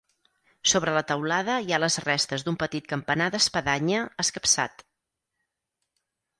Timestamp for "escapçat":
4.27-4.85